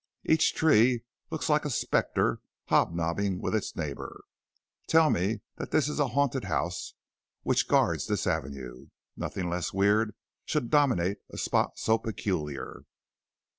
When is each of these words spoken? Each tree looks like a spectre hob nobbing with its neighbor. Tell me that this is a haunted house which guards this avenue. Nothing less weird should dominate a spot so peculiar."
Each 0.25 0.55
tree 0.55 1.03
looks 1.29 1.47
like 1.47 1.63
a 1.63 1.69
spectre 1.69 2.41
hob 2.69 2.91
nobbing 2.91 3.39
with 3.39 3.53
its 3.53 3.75
neighbor. 3.75 4.23
Tell 4.87 5.11
me 5.11 5.41
that 5.57 5.69
this 5.69 5.87
is 5.87 5.99
a 5.99 6.07
haunted 6.07 6.45
house 6.45 6.95
which 7.43 7.67
guards 7.67 8.07
this 8.07 8.25
avenue. 8.25 8.87
Nothing 9.15 9.47
less 9.47 9.73
weird 9.73 10.15
should 10.43 10.71
dominate 10.71 11.17
a 11.29 11.37
spot 11.37 11.77
so 11.77 11.99
peculiar." 11.99 12.81